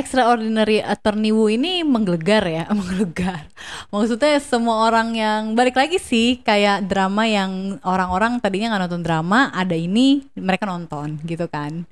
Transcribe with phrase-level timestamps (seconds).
[0.00, 3.44] Extraordinary Attorney Woo ini menggelegar ya, menggelegar.
[3.92, 9.52] Maksudnya semua orang yang balik lagi sih kayak drama yang orang-orang tadinya nggak nonton drama,
[9.52, 11.84] ada ini mereka nonton gitu kan.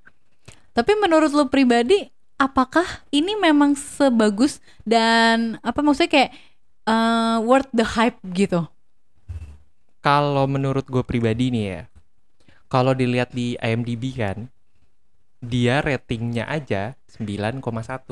[0.73, 2.09] Tapi menurut lu pribadi,
[2.41, 6.31] apakah ini memang sebagus dan apa maksudnya kayak
[6.89, 8.65] eh, worth the hype gitu?
[10.01, 11.83] Kalau menurut gue pribadi nih ya,
[12.73, 14.49] kalau dilihat di IMDb kan,
[15.39, 17.63] dia ratingnya aja 9,1.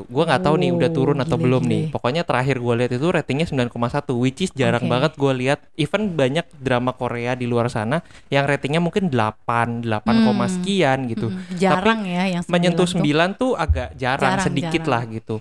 [0.04, 1.70] Gue nggak tahu nih udah Oh, turun atau gile, belum gile.
[1.70, 1.84] nih.
[1.90, 4.90] Pokoknya terakhir gue lihat itu ratingnya 9,1, which is jarang Oke.
[4.90, 5.58] banget gue lihat.
[5.74, 10.06] Even banyak drama Korea di luar sana yang ratingnya mungkin 8, 8,
[10.38, 10.46] Hmm.
[10.48, 11.28] sekian gitu.
[11.28, 13.02] Mm-mm, jarang ya yang Menyentuh 9 tuh.
[13.02, 14.92] 9 tuh agak jarang, Jarang, sedikit jarang.
[14.92, 15.36] lah gitu.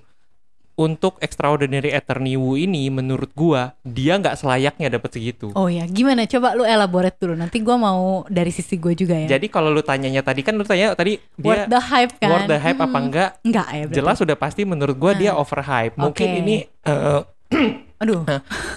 [0.76, 5.56] Untuk Extraordinary Attorney Woo ini menurut gua dia nggak selayaknya dapet segitu.
[5.56, 6.28] Oh ya, gimana?
[6.28, 7.31] Coba lu elaborate dulu.
[7.31, 9.40] Nanti gua mau dari sisi gue juga ya.
[9.40, 12.28] Jadi kalau lu tanyanya tadi kan lu tanya tadi worth dia the hype kan?
[12.28, 13.30] worth the hype apa Hmm, enggak?
[13.42, 13.96] Enggak ya berarti.
[13.96, 15.96] Jelas sudah pasti menurut gua dia overhype.
[15.96, 16.40] Mungkin Oke.
[16.44, 17.22] ini eh,
[18.03, 18.28] Aduh.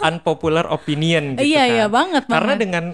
[0.01, 1.75] unpopular opinion gitu iya kan.
[1.75, 2.63] iya banget Karena banget.
[2.63, 2.85] dengan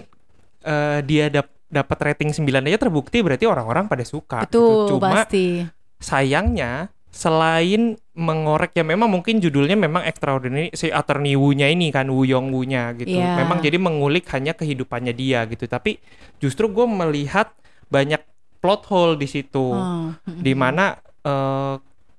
[0.65, 4.97] eh, dia dap dapat rating 9 aja terbukti berarti orang-orang pada suka Betul, gitu.
[4.97, 5.61] Cuma pasti.
[5.99, 12.27] sayangnya selain mengorek ya memang mungkin judulnya memang extraordinary si attorney Wu-nya ini kan Wu
[12.27, 13.15] Yong Wu-nya gitu.
[13.15, 13.39] Iya.
[13.39, 15.63] Memang jadi mengulik hanya kehidupannya dia gitu.
[15.63, 15.95] Tapi
[16.43, 17.55] justru gue melihat
[17.87, 18.19] banyak
[18.59, 19.71] plot hole di situ.
[19.71, 21.75] Oh, Di mana eh,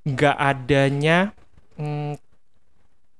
[0.06, 1.36] nggak adanya
[1.76, 2.16] mm,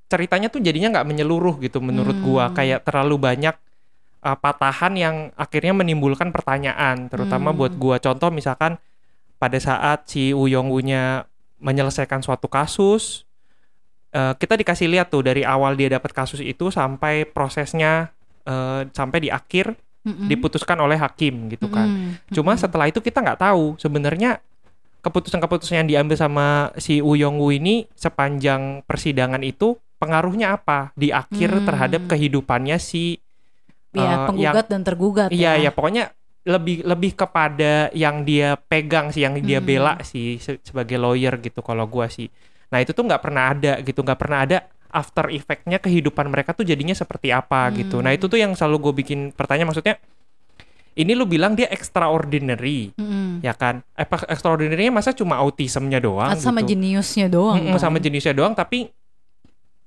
[0.07, 2.55] ceritanya tuh jadinya nggak menyeluruh gitu menurut gua Hmm.
[2.55, 3.59] kayak terlalu banyak
[4.23, 7.59] uh, patahan yang akhirnya menimbulkan pertanyaan terutama Hmm.
[7.59, 8.79] buat gua contoh misalkan
[9.43, 11.27] pada saat si Uyong Wu-nya
[11.67, 13.27] menyelesaikan suatu kasus
[14.15, 18.15] eh, kita dikasih lihat tuh dari awal dia dapat kasus itu sampai prosesnya
[18.47, 19.75] eh, sampai di akhir
[20.07, 20.31] Mm-mm.
[20.31, 22.31] diputuskan oleh hakim gitu kan Mm-mm.
[22.31, 24.39] Cuma setelah itu kita nggak tahu sebenarnya
[25.03, 26.47] keputusan-keputusan yang diambil sama
[26.79, 31.67] si Uyong Wu ini sepanjang persidangan itu pengaruhnya apa di akhir Hmm.
[31.67, 33.19] terhadap kehidupannya si
[33.95, 35.67] ya eh, penggugat dan tergugat iya ya.
[35.67, 36.11] ya pokoknya
[36.47, 39.67] lebih lebih kepada yang dia pegang sih yang dia Hmm.
[39.67, 42.31] bela sih se- sebagai lawyer gitu kalau gua sih.
[42.71, 46.63] Nah itu tuh nggak pernah ada gitu nggak pernah ada after effect-nya kehidupan mereka tuh
[46.63, 47.99] jadinya seperti apa gitu.
[47.99, 48.19] Nah Hmm.
[48.23, 49.99] itu tuh yang selalu gue bikin pertanyaan maksudnya
[50.97, 53.45] ini lu bilang dia extraordinary Mm-mm.
[53.45, 53.85] ya kan?
[53.93, 56.73] Eh, extraordinary masa cuma autismnya doang sama gitu.
[56.73, 57.61] jeniusnya doang.
[57.61, 57.83] Mm-mm, kan?
[57.83, 58.89] sama jenisnya doang tapi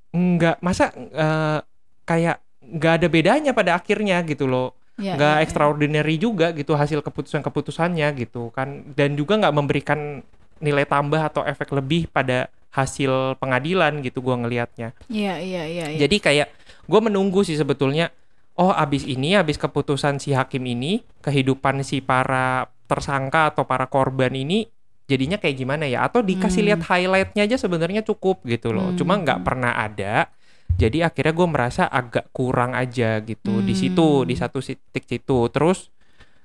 [0.09, 1.59] nggak masa eh,
[2.03, 5.43] kayak nggak ada bedanya pada akhirnya gitu loh Ya, nggak ya, ya.
[5.47, 10.19] extraordinary juga gitu hasil keputusan-keputusannya gitu kan dan juga nggak memberikan
[10.59, 15.85] nilai tambah atau efek lebih pada hasil pengadilan gitu gua ngelihatnya Iya iya iya.
[15.89, 15.99] iya.
[16.03, 16.47] jadi kayak
[16.83, 18.11] gue menunggu sih sebetulnya
[18.53, 24.35] oh abis ini abis keputusan si hakim ini kehidupan si para tersangka atau para korban
[24.35, 24.67] ini
[25.07, 26.67] jadinya kayak gimana ya atau dikasih Hmm.
[26.69, 28.97] lihat highlightnya aja sebenarnya cukup gitu loh Hmm.
[28.99, 30.27] cuma nggak pernah ada
[30.75, 34.27] jadi akhirnya gue merasa agak kurang aja gitu di situ Hmm.
[34.27, 35.89] di satu titik situ terus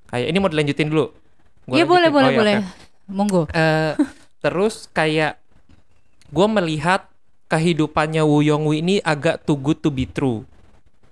[0.06, 1.06] kayak ini mau dilanjutin dulu
[1.64, 2.12] Gua Iya boleh lanjutin.
[2.12, 2.56] boleh Oh, ya, boleh.
[2.58, 2.72] oke.
[3.06, 3.42] Monggo.
[3.50, 3.92] Eh,
[4.38, 5.40] terus kayak
[6.26, 7.08] gue melihat
[7.46, 10.44] kehidupannya Woo Young Woo ini agak too good to be true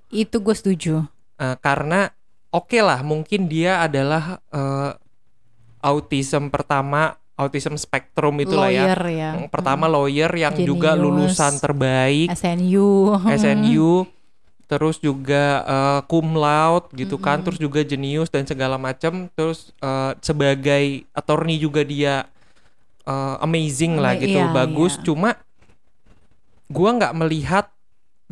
[0.09, 1.09] Itu gue setuju.
[1.37, 2.13] Eh, karena
[2.49, 4.93] oke lah mungkin dia adalah eh,
[5.81, 9.31] autism pertama autism spektrum itulah ya Lawyer ya.
[9.37, 11.03] Yang pertama lawyer yang juga Jenius.
[11.03, 13.19] lulusan terbaik SNU.
[13.27, 13.93] SNU
[14.73, 17.45] terus juga eh, cum laude gitu kan Mm-mm.
[17.45, 22.25] terus juga jenius dan segala macam terus eh, sebagai attorney juga dia
[23.05, 25.05] eh, amazing lah gitu iya, bagus iya.
[25.05, 25.31] cuma
[26.73, 27.69] gua nggak melihat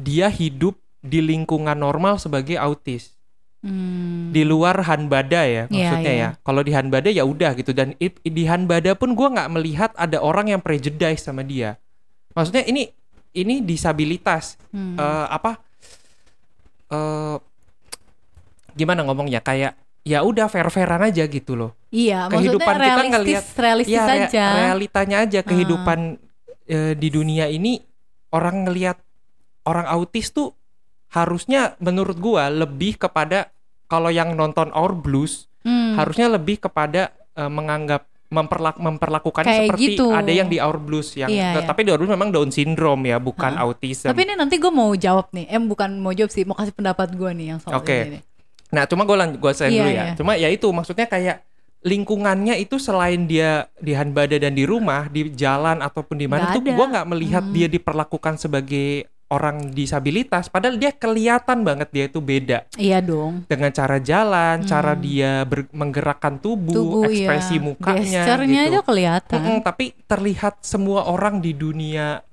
[0.01, 3.20] dia hidup di lingkungan normal sebagai autis
[3.61, 4.33] Hmm.
[4.33, 6.29] di luar Hanbada ya Iya, maksudnya iya.
[6.33, 6.41] ya.
[6.41, 7.77] Kalau di Hanbada ya udah gitu.
[7.77, 11.77] Dan di Hanbada pun gua nggak melihat ada orang yang prejudice sama dia.
[12.33, 12.89] Maksudnya ini
[13.31, 14.57] ini disabilitas.
[14.73, 14.97] Hmm.
[14.97, 15.61] eh, apa?
[16.89, 17.37] Eh
[18.73, 19.45] gimana ngomongnya?
[19.45, 21.77] Kayak ya udah fair fairan aja gitu loh.
[21.93, 24.45] Iya, kehidupan maksudnya kita ngelihat- realistis ya aja.
[24.57, 25.41] realitanya aja.
[25.45, 26.17] Kehidupan
[26.65, 27.83] eh, di dunia ini
[28.31, 28.97] orang ngelihat
[29.67, 30.55] orang autis tuh
[31.11, 33.51] harusnya menurut gua lebih kepada
[33.85, 35.93] kalau yang nonton Our Blues Hmm.
[35.93, 40.09] harusnya lebih kepada eh, menganggap memperlak memperlakukan Kayak seperti gitu.
[40.09, 41.61] ada yang di Our Blues yang Iya, iya.
[41.61, 43.67] tapi di Our Blues memang Down syndrome ya bukan Hah?
[43.67, 45.45] autism Tapi ini nanti gue mau jawab nih.
[45.47, 47.93] Eh bukan mau jawab sih, mau kasih pendapat gue nih yang soal Oke.
[47.93, 48.11] ini.
[48.17, 48.23] nih.
[48.71, 49.93] Nah, cuma gue lanjut gue Iya, dulu ya.
[49.93, 50.05] iya.
[50.15, 51.43] Cuma ya itu maksudnya kayak
[51.81, 56.63] lingkungannya itu selain dia di Hanbada dan di rumah, di jalan ataupun di mana tuh
[56.63, 56.73] ada.
[56.73, 57.53] gue nggak melihat Hmm.
[57.53, 63.47] dia diperlakukan sebagai orang disabilitas padahal dia kelihatan banget dia itu beda Iya dong.
[63.47, 65.01] dengan cara jalan, cara Hmm.
[65.01, 67.63] dia ber- menggerakkan tubuh, Tubuh ekspresi ya.
[67.63, 68.71] mukanya Gesturnya gitu.
[68.71, 69.39] aja kelihatan.
[69.39, 72.27] Mm-mm, tapi terlihat semua orang di dunia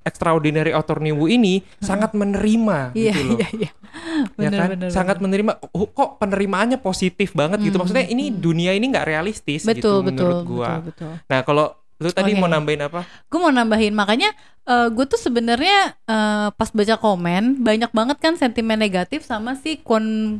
[0.00, 3.36] extraordinary author ini sangat menerima Iya gitu loh.
[3.36, 3.70] iya iya.
[3.70, 5.24] ya Bener, kan bener, sangat bener.
[5.44, 8.38] menerima oh, kok penerimaannya positif banget gitu Hmm, maksudnya ini hmm.
[8.40, 11.12] dunia ini nggak realistis betul gitu betul menurut gua betul betul.
[11.24, 11.66] nah kalau
[11.98, 12.38] lu tadi Oke.
[12.38, 14.30] mau nambahin apa Gue mau nambahin makanya
[14.68, 20.38] gue tuh sebenarnya eh, pas baca komen banyak banget kan sentimen negatif sama si Kwon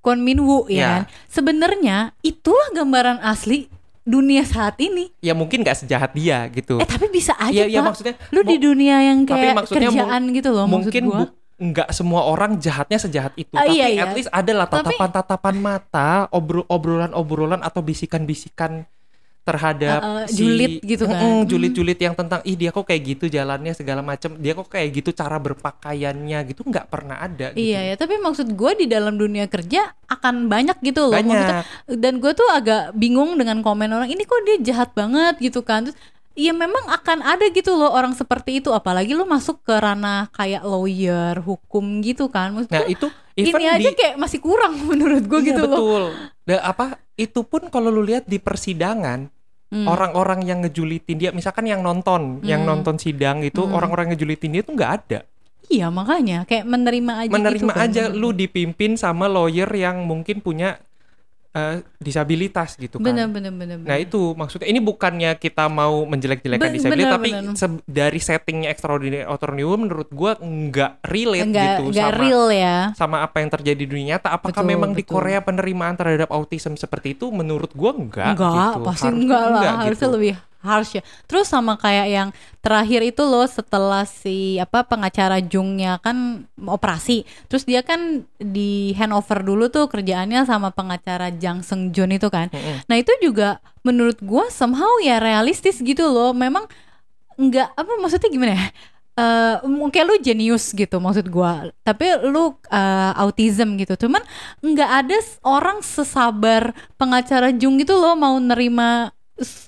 [0.00, 0.74] Kwon Minwoo ya.
[0.74, 0.88] Ya.
[0.90, 1.02] kan.
[1.26, 3.68] Sebenarnya itulah gambaran asli
[4.02, 5.12] dunia saat ini.
[5.20, 7.86] ya mungkin nggak sejahat dia gitu Eh tapi bisa aja iya Pak.
[7.86, 11.20] maksudnya Lu di dunia yang kayak kerjaan gitu loh mungkin maksud gua.
[11.22, 14.02] bu- nggak semua orang jahatnya sejahat itu Ah, tapi iya, iya.
[14.02, 18.88] at least adalah Tapi- tatapan-tatapan mata obro- obrolan-obrolan atau bisikan-bisikan
[19.40, 21.16] terhadap Uh, uh, si julid gitu kan.
[21.16, 21.42] Hmm.
[21.48, 25.10] julid-julid yang tentang ih dia kok kayak gitu jalannya segala macam dia kok kayak gitu
[25.16, 27.60] cara berpakaiannya gitu nggak pernah ada gitu.
[27.72, 31.16] Iya ya, tapi maksud gue di dalam dunia kerja akan banyak gitu loh.
[31.16, 35.40] Maksudnya, banyak dan gue tuh agak bingung dengan komen orang ini kok dia jahat banget
[35.40, 35.88] gitu kan.
[35.88, 35.98] Terus,
[36.30, 40.62] Iya memang akan ada gitu loh orang seperti itu apalagi lo masuk ke ranah kayak
[40.62, 42.54] lawyer, hukum gitu kan.
[42.54, 45.78] Maksud nah itu even ini aja di kayak masih kurang menurut gue Iya, gitu loh.
[45.78, 46.02] betul
[46.46, 46.84] Dan apa
[47.14, 49.26] itu pun kalau lu lihat di persidangan
[49.70, 49.86] Hmm.
[49.86, 52.74] orang-orang yang ngejulitin dia misalkan yang nonton yang Hmm.
[52.74, 53.70] nonton sidang itu Hmm.
[53.70, 55.20] orang-orang yang ngejulitin dia tuh nggak ada
[55.70, 57.86] Iya makanya kayak menerima aja menerima gitu kan.
[57.86, 60.82] aja lu dipimpin sama lawyer yang mungkin punya
[61.50, 63.76] eh, disabilitas gitu kan Bener bener bener.
[63.82, 67.54] nah itu maksudnya ini bukannya kita mau menjelek-jelekan disabilitas tapi bener.
[67.58, 72.44] se- dari settingnya extraordinary author new menurut gua nggak relate nggak gitu nggak sama real
[72.48, 72.76] ya.
[72.94, 75.12] sama apa yang terjadi di dunia nyata apakah Betul, memang di betul.
[75.18, 78.80] Korea penerimaan terhadap autism seperti itu menurut gua enggak enggak gitu.
[78.86, 80.14] pasti Harusnya enggak lah enggak harusnya gitu.
[80.14, 81.02] lebih harsh ya.
[81.24, 82.28] Terus sama kayak yang
[82.60, 87.24] terakhir itu loh setelah si apa pengacara Jungnya kan operasi.
[87.48, 92.52] Terus dia kan di handover dulu tuh kerjaannya sama pengacara Jang Seung Jun itu kan.
[92.52, 92.84] Mm-mm.
[92.86, 96.36] nah itu juga menurut gua somehow ya realistis gitu loh.
[96.36, 96.68] Memang
[97.40, 98.66] enggak apa maksudnya gimana ya?
[99.20, 101.68] Eh, mungkin lu jenius gitu maksud gua.
[101.84, 103.96] Tapi lu eh, autism gitu.
[104.06, 104.22] Cuman
[104.64, 109.12] nggak ada orang sesabar pengacara Jung gitu loh mau nerima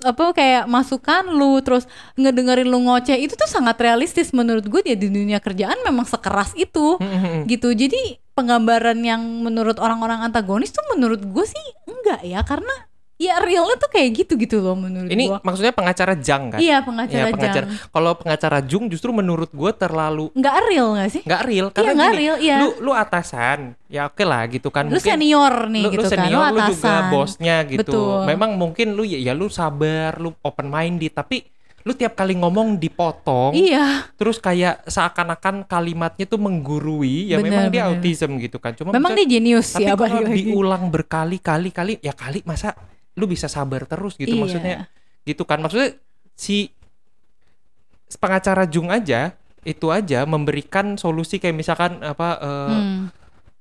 [0.05, 4.93] apa kayak masukan lu terus ngedengerin lu ngoceh itu tuh sangat realistis menurut gue dia
[4.93, 7.49] di dunia kerjaan memang sekeras itu Mm-mm.
[7.49, 12.73] gitu jadi penggambaran yang menurut orang-orang antagonis tuh menurut gue sih enggak ya karena
[13.15, 16.59] ya realnya tuh kayak gitu gitu loh menurut ini gue maksudnya pengacara Jang kan?
[16.59, 17.65] Iya pengacara, Iya, pengacara.
[17.69, 21.21] Jang kalau pengacara Jung justru menurut gua terlalu nggak real nggak sih?
[21.23, 22.57] Nggak real iya karena nggak gini, real iya.
[22.59, 26.03] lu lu atasan ya oke lah gitu kan lu mungkin senior nih lu, gitu lu
[26.03, 26.73] kan senior lu lu atasan.
[26.73, 27.79] juga bosnya gitu.
[27.85, 28.19] Betul.
[28.27, 31.45] memang mungkin lu ya, ya lu sabar lu open minded tapi
[31.83, 34.07] lu tiap kali ngomong dipotong iya.
[34.15, 37.99] terus kayak seakan-akan kalimatnya tuh menggurui ya Bener, memang dia bener.
[37.99, 38.71] autism gitu kan.
[38.71, 42.71] Cuma memang maksudnya- dia jenius tapi ya kalau diulang berkali-kali kali ya kali masa
[43.13, 44.41] lu bisa sabar terus gitu Iya.
[44.41, 44.75] maksudnya
[45.23, 45.93] gitu kan maksudnya
[46.33, 46.73] si
[48.13, 49.33] pengacara Jung aja
[49.63, 53.01] itu aja memberikan solusi kayak misalkan apa eh, Hmm.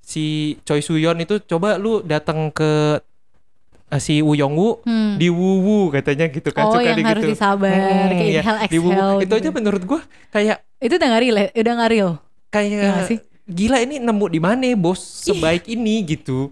[0.02, 0.24] si
[0.62, 2.98] Choi Suyon itu coba lu datang ke
[3.88, 4.34] eh, si Woo
[4.82, 5.14] Hmm.
[5.14, 7.32] di Wuwu katanya gitu kan oh suka yang di harus gitu.
[7.32, 8.92] disabar Hmm, kayak ya, di Wuwu.
[8.92, 9.54] exhale itu aja gitu.
[9.54, 11.46] menurut gua kayak itu udah nggak real ya?
[11.54, 12.10] udah nggak real
[12.50, 13.18] kayak Iya sih?
[13.44, 16.50] gila ini nemu di mana bos sebaik ini gitu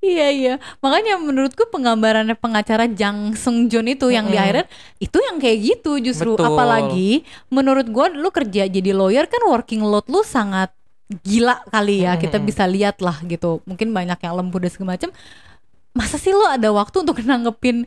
[0.00, 4.64] Iya iya, makanya menurutku penggambarannya pengacara Jang Seung Jun itu yang di akhiran
[4.96, 6.40] itu yang kayak gitu justru.
[6.40, 6.48] Betul.
[6.48, 7.20] apalagi
[7.52, 10.72] menurut gua lu kerja jadi lawyer kan working load lu sangat
[11.20, 12.16] gila kali ya.
[12.16, 12.48] Kita Mm-mm.
[12.48, 13.60] bisa lihat lah gitu.
[13.68, 15.10] Mungkin banyak yang lembur dan segala macam
[15.92, 17.84] masa sih lu ada waktu untuk nanggepin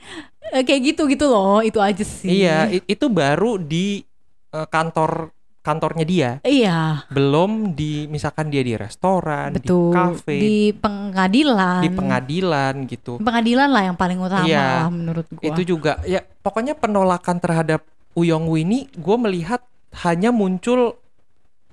[0.54, 1.66] eh, kayak gitu gitu loh?
[1.66, 2.46] Itu aja sih.
[2.46, 4.06] Iya itu baru di
[4.54, 6.30] eh, kantor kantornya dia.
[6.44, 7.08] Iya.
[7.08, 9.96] Belum di misalkan dia di restoran di betul.
[9.96, 10.36] kafe.
[10.36, 13.18] Di, di pengadilan pengadilan gitu.
[13.24, 14.86] Pengadilan lah yang paling utama Iya.
[14.86, 15.44] lah menurut gua.
[15.48, 17.82] Itu juga ya pokoknya penolakan terhadap
[18.14, 19.66] Uyong ini gue melihat
[20.06, 21.02] hanya muncul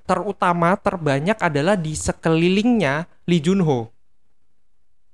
[0.08, 3.92] terutama terbanyak adalah di sekelilingnya Lee Junho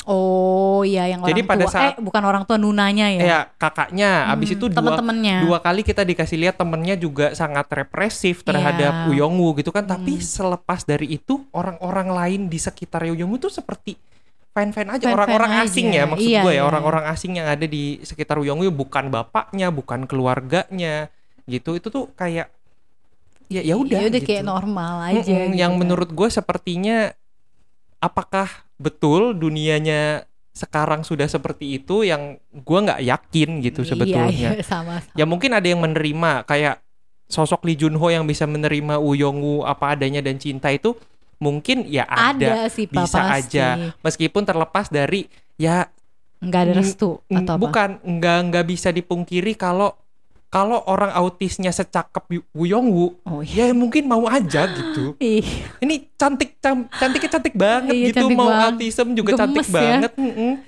[0.06, 3.20] Oh iya yang Jadi orang pada tua saat- eh bukan orang tua nunanya ya.
[3.20, 4.94] ya kakaknya abis Hmm, itu dua
[5.42, 9.10] dua kali kita dikasih lihat temennya juga sangat represif terhadap Iya.
[9.10, 10.22] Uyong Woo gitu kan tapi Hmm.
[10.22, 13.98] selepas dari itu orang-orang lain di sekitar Uyong Woo tuh seperti
[14.52, 15.62] fine-fine aja orang-orang aja.
[15.66, 16.64] asing ya maksud Iya, gue ya iya.
[16.64, 21.10] orang-orang asing yang ada di sekitar Uyong Woo bukan bapaknya bukan keluarganya
[21.44, 22.46] gitu itu tuh kayak
[23.46, 24.28] ya ya udah Ya udah gitu.
[24.28, 27.10] kayak normal aja Mm-mm, gitu yang menurut gue sepertinya
[27.96, 34.64] apakah betul dunianya sekarang sudah seperti itu yang gue nggak yakin gitu sebetulnya Iya, iya
[34.64, 35.12] sama, sama.
[35.12, 36.80] ya mungkin ada yang menerima kayak
[37.28, 40.96] sosok Lee Junho yang bisa menerima Woo apa adanya dan cinta itu
[41.36, 43.60] mungkin ya ada, Ada sih, bisa pasti.
[43.60, 45.28] aja meskipun terlepas dari
[45.60, 45.84] ya
[46.40, 49.92] nggak ada restu atau apa bukan nggak nggak bisa dipungkiri kalau
[50.46, 52.22] kalau orang autisnya secakep
[52.54, 53.68] Woo oh iya.
[53.68, 55.18] ya mungkin mau aja gitu.
[55.22, 55.42] Ih,
[55.82, 58.16] ini cantik cam- cantiknya cantik banget Iya, gitu.
[58.22, 58.72] cantik mau banget.
[58.72, 59.76] autism juga cantik Gemes ya.
[59.76, 60.12] banget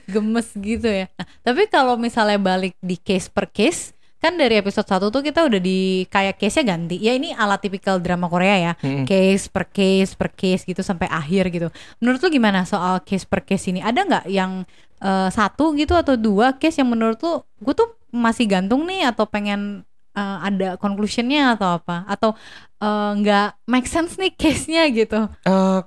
[0.05, 1.07] gemes gitu ya.
[1.15, 5.47] Nah, tapi kalau misalnya balik di case per case kan dari episode 1 tuh kita
[5.47, 6.99] udah di kayak case-nya ganti.
[6.99, 8.73] Ya ini ala tipikal drama Korea ya.
[8.83, 9.07] Mm-mm.
[9.07, 11.71] case per case per case gitu sampai akhir gitu.
[11.99, 13.79] Menurut lu gimana soal case per case ini?
[13.79, 14.67] Ada nggak yang
[14.99, 17.33] eh, satu gitu atau dua case yang menurut lu
[17.63, 19.85] gue tuh masih gantung nih atau pengen
[20.17, 22.05] eh, ada conclusionnya atau apa?
[22.09, 22.35] Atau
[22.81, 25.29] eh, nggak make sense nih case-nya gitu?
[25.45, 25.81] Eh,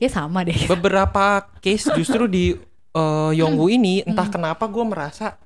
[0.00, 0.56] kayak sama deh.
[0.74, 2.54] beberapa case justru di
[2.94, 5.36] uh, Yongwoo ini entah kenapa gue merasa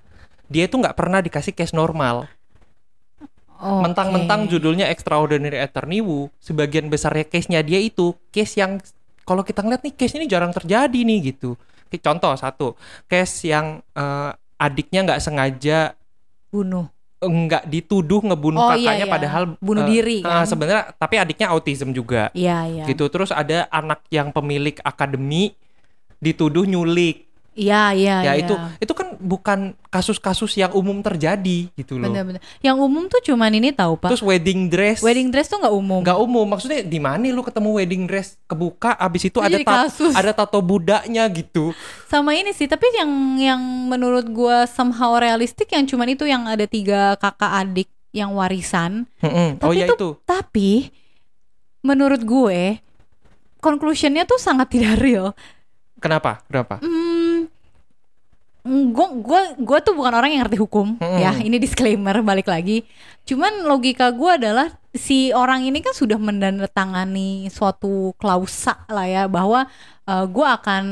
[0.49, 2.29] dia itu nggak pernah dikasih case normal.
[3.59, 3.91] Oke.
[3.91, 8.79] mentang-mentang judulnya Extraordinary Attorney Woo sebagian besarnya case-nya dia itu case yang
[9.27, 11.59] kalau kita ngeliat nih case ini jarang terjadi nih gitu.
[11.99, 12.79] Contoh satu
[13.11, 15.95] case yang eh, adiknya nggak sengaja
[16.51, 19.15] bunuh nggak dituduh ngebunuh Oh, iya, kakaknya iya.
[19.15, 20.47] padahal Bunuh eh, diri, eh, kan?
[20.47, 25.55] sebenarnya tapi adiknya autism juga iya iya gitu terus ada anak yang pemilik akademi
[26.19, 28.43] dituduh nyulik iya iya ya iya.
[28.43, 32.07] itu itu kan bukan kasus-kasus yang umum terjadi gitu loh.
[32.07, 34.15] Bener-bener yang umum tuh cuman ini tahu pak.
[34.15, 35.01] Terus wedding dress.
[35.01, 36.01] Wedding dress tuh nggak umum.
[36.01, 36.47] Nggak umum.
[36.47, 40.15] Maksudnya di mana lu ketemu wedding dress kebuka abis itu Itu ada ta- kasus.
[40.15, 41.75] ada tato budaknya gitu.
[42.07, 46.63] Sama ini sih tapi yang yang menurut gua somehow realistik yang cuman itu yang ada
[46.65, 49.05] tiga kakak adik yang warisan.
[49.19, 49.59] Mm-mm.
[49.59, 50.09] oh Tapi ya itu- itu.
[50.23, 50.71] tapi
[51.79, 52.83] menurut gue
[53.59, 55.35] conclusionnya tuh sangat tidak real.
[55.99, 56.39] Kenapa?
[56.47, 56.79] Kenapa?
[56.79, 57.18] Hmm,
[58.69, 60.97] gue gue tuh bukan orang yang ngerti hukum.
[60.97, 61.19] Mm-mm.
[61.19, 62.85] ya ini disclaimer balik lagi.
[63.25, 69.69] Cuman logika gue adalah si orang ini kan sudah mendandatangani suatu klausa lah ya bahwa
[70.05, 70.85] eh, gue akan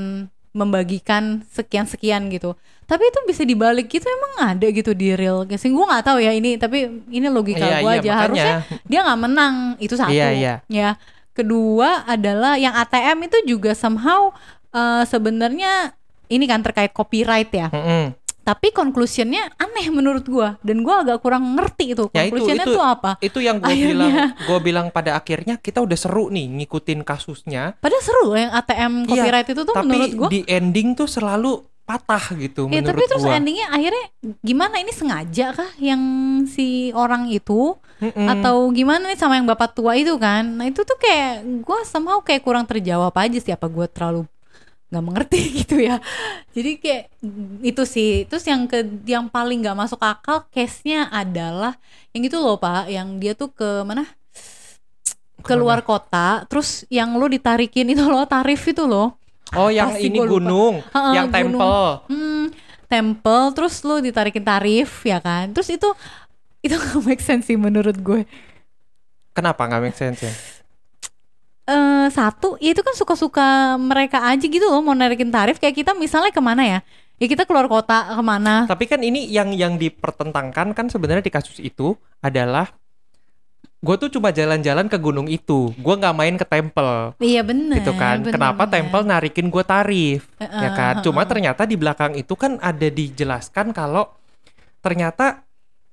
[0.52, 2.56] membagikan sekian sekian gitu.
[2.86, 6.30] Tapi itu bisa dibalik gitu emang ada gitu di real sih gue nggak tahu ya
[6.30, 8.08] ini tapi ini logika Iya, gue iya, aja.
[8.08, 8.22] makanya.
[8.22, 8.54] harusnya
[8.86, 10.14] dia nggak menang itu satu.
[10.14, 10.54] Iya, iya.
[10.70, 10.90] ya.
[11.34, 14.32] Kedua adalah yang ATM itu juga somehow
[14.72, 15.92] eh, sebenarnya
[16.28, 17.68] ini kan terkait copyright ya.
[17.68, 18.14] Mm-mm.
[18.42, 20.54] tapi conclusionnya aneh menurut gua.
[20.60, 23.18] Dan gua agak kurang ngerti itu Ya, itu- itu- tuh apa.
[23.18, 24.14] itu yang gue bilang
[24.46, 27.74] gue bilang pada akhirnya kita udah seru nih ngikutin kasusnya.
[27.76, 31.06] Padahal seru loh yang ATM Iya, copyright itu tuh tapi menurut gua di ending tuh
[31.06, 33.34] selalu patah gitu Ya, menurut tapi terus gua.
[33.34, 34.04] endingnya akhirnya
[34.40, 34.74] gimana?
[34.76, 36.02] Ini sengaja kah yang
[36.44, 37.74] si orang itu?
[37.96, 38.28] Mm-mm.
[38.28, 40.44] atau gimana nih sama yang bapak tua itu kan?
[40.46, 41.32] Nah itu tuh kayak
[41.64, 44.22] gua somehow kayak kurang terjawab aja sih apa gua terlalu
[44.86, 45.98] nggak mengerti gitu ya.
[46.54, 47.04] Jadi kayak
[47.62, 48.10] itu sih.
[48.26, 51.74] Terus yang ke yang paling nggak masuk akal case nya adalah
[52.14, 52.90] yang itu loh pak.
[52.90, 54.06] Yang dia tuh ke mana?
[55.42, 56.46] Keluar kota.
[56.50, 59.18] Terus yang lo ditarikin itu loh tarif itu loh.
[59.54, 60.82] Oh yang Pasti ini gunung.
[60.82, 61.54] Heeh, yang gunung.
[61.54, 61.86] temple.
[62.10, 62.44] Hmm,
[62.90, 63.44] temple.
[63.54, 65.54] Terus lo ditarikin tarif ya kan?
[65.54, 65.88] Terus itu
[66.66, 68.26] itu gak make sense sih menurut gue.
[69.36, 70.32] Kenapa nggak make sense ya
[71.66, 75.92] eh satu ya itu kan suka-suka mereka aja gitu loh mau narikin tarif kayak kita
[75.98, 76.78] misalnya ke mana ya
[77.18, 81.32] ya kita keluar kota ke mana Tapi kan ini yang yang dipertentangkan kan sebenarnya di
[81.34, 82.70] kasus itu adalah
[83.76, 87.92] gue tuh cuma jalan-jalan ke gunung itu, gue nggak main ke temple, iya bener gitu
[87.94, 88.24] kan?
[88.24, 88.72] bener, Kenapa bener.
[88.82, 90.94] temple narikin gue tarif, Heeh, ya kan?
[90.98, 91.04] heeh.
[91.06, 94.10] Cuma ternyata di belakang itu kan ada dijelaskan kalau
[94.80, 95.44] ternyata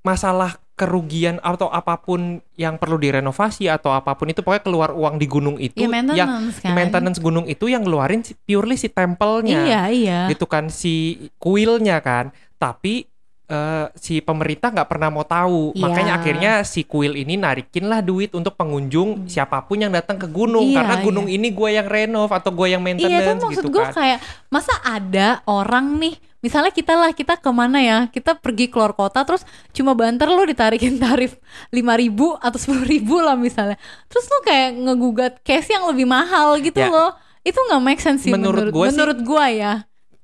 [0.01, 5.21] masalah kerugian atau apa pun yang perlu direnovasi atau apa pun itu pokoknya keluar uang
[5.21, 6.29] di gunung itu ya maintenance yang
[6.65, 6.73] kan.
[6.73, 10.19] maintenance gunung itu yang ngeluarin purely si templenya iya iya.
[10.33, 12.33] Gitu kan si kuilnya kan.
[12.57, 13.05] Tapi
[13.53, 15.77] eh, si pemerintah nggak pernah mau tahu.
[15.77, 15.81] Iya.
[15.85, 20.25] makanya akhirnya si kuil ini narikin lah duit untuk pengunjung siapa pun yang datang ke
[20.25, 20.73] gunung.
[20.73, 21.03] Iya, karena iya.
[21.05, 23.93] gunung ini gue yang renov atau gue yang Iya maintenance tuh maksud gitu gue kan.
[23.93, 27.97] kayak masa ada orang nih misalnya kita lah kita ke mana ya?
[28.05, 31.39] Kita pergi keluar kota terus cuma banter lo ditarikin tarif
[31.71, 33.79] lima ribu atau sepuluh ribu lah misalnya.
[34.05, 36.91] Terus lo kayak ngegugat case yang lebih mahal gitu Ya.
[36.91, 37.11] loh.
[37.41, 39.73] Itu nggak make sense sih Menurut menurut gua sih- menurut gua ya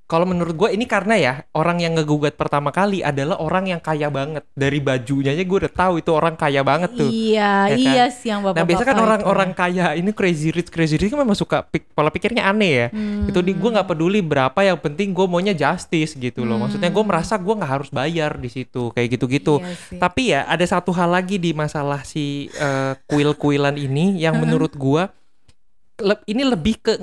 [0.09, 4.09] kalau menurut gue ini karena ya orang yang ngegugat pertama kali adalah orang yang kaya
[4.09, 7.77] banget dari bajunya aja gue udah tahu itu orang kaya banget tuh iya ya kan?
[7.77, 11.21] iya sih yang bapak Nah biasa kan orang-orang kaya ini crazy rich crazy rich kan
[11.21, 12.87] memang suka pik, pola pikirnya aneh ya.
[12.89, 13.29] Hmm.
[13.29, 16.57] Itu di gue nggak peduli berapa yang penting gue maunya justice gitu loh.
[16.57, 16.97] Maksudnya Hmm.
[16.97, 19.61] gue merasa gue nggak harus bayar di situ kayak gitu-gitu.
[19.61, 19.99] Iya sih.
[20.01, 25.05] Tapi ya ada satu hal lagi di masalah si eh, kuil-kuilan ini yang menurut gue
[25.99, 26.93] le- ini lebih ke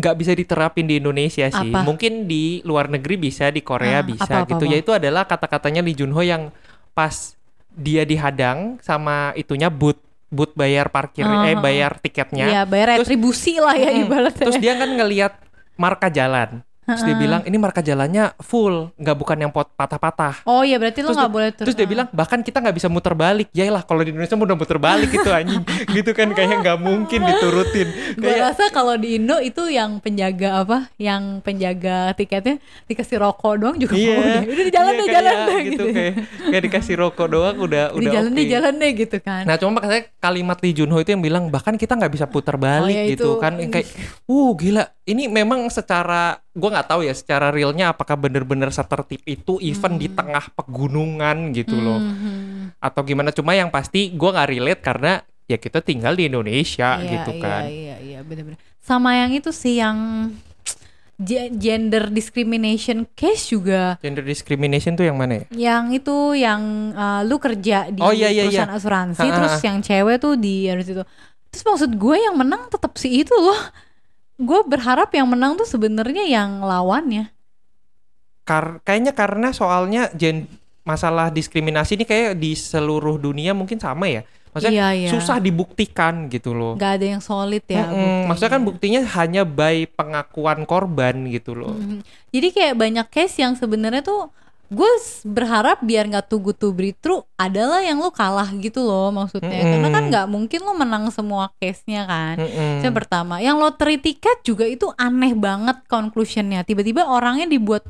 [0.00, 1.70] nggak bisa diterapin di Indonesia sih.
[1.70, 1.84] Apa?
[1.84, 4.64] Mungkin di luar negeri bisa, di Korea Ah, bisa apa, apa, gitu.
[4.64, 4.72] apa?
[4.72, 6.48] Yaitu adalah kata-katanya Lee Junho yang
[6.90, 7.36] pas
[7.70, 12.46] dia dihadang sama itunya boot boot bayar parkir Ah, eh ah, bayar tiketnya.
[12.48, 14.46] Iya, bayar Terus- retribusi lah ya ibaratnya.
[14.48, 15.32] Terus dia kan ngelihat
[15.76, 16.62] marka jalan.
[16.96, 20.42] Terus dia bilang ini marka jalannya full, nggak bukan yang pot patah-patah.
[20.44, 21.66] Oh iya berarti lo Terus nggak boleh turun.
[21.70, 23.48] Terus dia bilang bahkan kita nggak bisa muter balik.
[23.54, 25.62] Yaelah kalau di Indonesia udah muter balik itu anjing.
[25.96, 27.88] gitu kan kayak nggak mungkin diturutin.
[28.16, 33.54] Gue Kayak rasa kalau di Indo itu yang penjaga apa, yang penjaga tiketnya dikasih rokok
[33.60, 34.42] doang juga mau Iya, deh.
[34.50, 35.84] Udah di jalan iya, deh, jalan deh gitu, gitu.
[35.94, 36.14] kayak
[36.50, 38.38] kayak dikasih rokok doang udah di udah jalan oke.
[38.38, 39.42] deh, jalan deh gitu kan.
[39.44, 42.80] Nah, cuma makanya kalimat Lee Junho itu yang bilang bahkan kita nggak bisa putar balik
[42.80, 43.42] Oh, ya gitu itu.
[43.42, 43.86] kan kayak
[44.26, 49.56] uh gila ini memang secara gua nggak tahu ya secara realnya apakah bener-bener setertib itu
[49.60, 52.74] even di tengah pegunungan gitu loh Mhm.
[52.76, 55.12] atau gimana cuma yang pasti gua nggak relate karena
[55.44, 58.58] ya kita tinggal di Indonesia Iya, gitu kan Iya, iya, iya, bener-bener.
[58.78, 60.30] Sama yang itu sih yang
[61.16, 67.20] ge- gender discrimination case juga gender discrimination tuh yang mana ya yang itu yang uh,
[67.22, 68.78] lu kerja di Oh, iya, iya, perusahaan iya.
[68.78, 69.64] asuransi Ha, ha, terus ha.
[69.64, 71.02] yang cewek tuh di harus itu
[71.46, 73.58] terus maksud gue yang menang tetap si itu loh
[74.40, 77.28] gue berharap yang menang tuh sebenarnya yang lawannya
[78.42, 80.48] Kar- kayaknya karena soalnya gen
[80.82, 86.26] masalah diskriminasi ini kayak di seluruh dunia mungkin sama ya maksudnya iya iya susah dibuktikan
[86.26, 88.26] gitu loh nggak ada yang solid ya Mm-mm, buktinya.
[88.26, 91.76] maksudnya kan buktinya hanya by pengakuan korban gitu loh.
[91.76, 92.00] Mhm.
[92.32, 94.32] jadi kayak banyak case yang sebenarnya tuh
[94.70, 94.92] gue
[95.26, 99.88] berharap biar nggak good to be true adalah yang lu kalah gitu loh maksudnya karena
[99.90, 102.78] kan nggak mungkin lu menang semua case-nya kan Mm-mm.
[102.78, 103.42] Itu yang pertama.
[103.42, 106.62] Yang lottery tiket juga itu aneh banget conclusionnya.
[106.62, 107.82] Tiba-tiba orangnya dibuat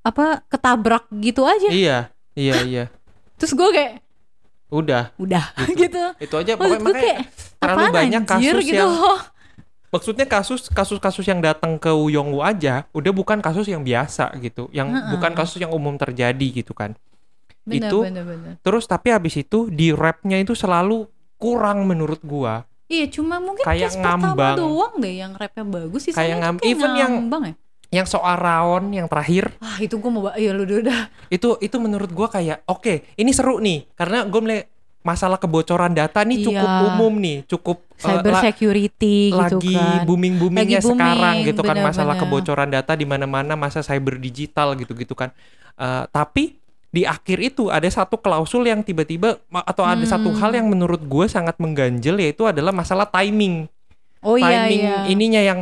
[0.00, 1.68] apa ketabrak gitu aja.
[1.68, 1.98] Iya,
[2.32, 2.84] iya, iya.
[3.36, 3.92] Terus gue kayak
[4.68, 5.48] Udah, udah
[5.80, 6.12] gitu.
[6.20, 7.20] itu aja pokoknya makanya kayak
[7.56, 9.20] terlalu banyak anjir kasus gitu yang loh.
[9.88, 14.88] Maksudnya kasus kasus-kasus yang datang ke Wuyongwu aja udah bukan kasus yang biasa gitu, yang
[14.88, 15.10] Heeh.
[15.12, 16.94] bukan kasus yang umum terjadi gitu kan.
[17.62, 18.52] Bener, itu- bener, bener.
[18.60, 21.04] Terus tapi habis itu di rapnya itu selalu
[21.36, 22.64] kurang menurut gua.
[22.88, 24.56] Iya cuma mungkin Kayak ngambang.
[24.56, 26.12] doang deh yang rapnya bagus sih.
[26.16, 27.54] Kayak ngam- even yang- ngambang ya.
[27.88, 31.08] Yang soal Raon yang terakhir Ah itu gue mau iya lu udah.
[31.32, 34.68] itu itu menurut gua kayak oke ini seru nih karena gue melihat
[35.08, 36.84] masalah kebocoran data nih cukup Iya.
[36.86, 40.04] umum nih cukup eh, Cyber la- security gitu lagi kan.
[40.04, 44.76] booming boomingnya Lagi booming, sekarang gitu kan masalah kebocoran data di mana-mana masa cyber digital
[44.76, 45.32] gitu gitu kan
[45.74, 50.38] Eh, tapi di akhir itu ada satu klausul yang tiba-tiba atau ada satu Hmm.
[50.38, 53.70] hal yang menurut gue sangat mengganjel yaitu adalah masalah timing
[54.18, 54.96] Oh iya timing iya.
[55.06, 55.60] ininya yang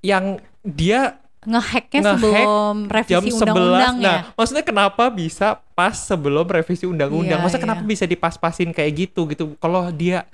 [0.00, 0.24] yang
[0.62, 4.04] dia Ngehacknya ngehack sebelum revisi 11 undang-undang ya.
[4.04, 7.88] nah maksudnya kenapa bisa pas sebelum revisi undang-undang Iya, masa kenapa iya.
[7.88, 10.28] bisa dipas-pasin kayak gitu gitu kalau dia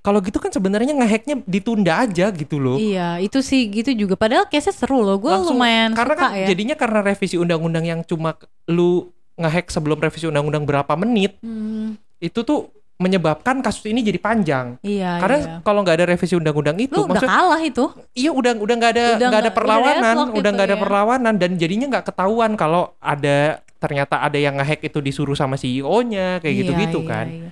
[0.00, 4.20] kalau gitu kan sebenarnya ngehacknya ditunda aja gitu loh Iya, itu sih gitu juga.
[4.20, 5.16] Padahal case-nya seru loh.
[5.16, 6.46] Gue lumayan karena suka kan ya.
[6.52, 8.36] jadinya karena revisi undang-undang yang cuma
[8.68, 14.78] lu ngehack sebelum revisi undang-undang berapa menit Hmm, itu tuh menyebabkan kasus ini jadi panjang
[14.86, 15.54] iya, karena iya.
[15.66, 17.84] kalau nggak ada revisi undang-undang itu Lu udah maksud kalah itu.
[18.14, 20.82] iya udah udah nggak ada Udah nggak ada udah perlawanan udah nggak ada ya.
[20.82, 26.38] perlawanan dan jadinya nggak ketahuan kalau ada ternyata ada yang ngehack itu disuruh sama CEO-nya
[26.38, 27.50] kayak Iya, gitu-gitu iya, kan iya.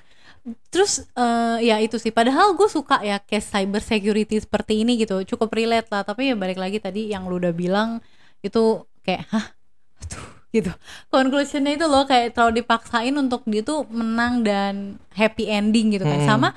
[0.67, 2.11] Terus eh, ya itu sih.
[2.11, 5.23] Padahal gue suka ya case cyber security seperti ini gitu.
[5.23, 6.03] Cukup relate lah.
[6.03, 8.03] Tapi ya balik lagi tadi yang lu udah bilang
[8.43, 9.55] itu kayak hah,
[10.03, 10.69] aduh gitu.
[11.09, 14.73] Conclusionnya itu loh kayak terlalu dipaksain untuk dia tuh menang dan
[15.11, 16.21] happy ending gitu kan.
[16.21, 16.29] Hmm.
[16.29, 16.49] Sama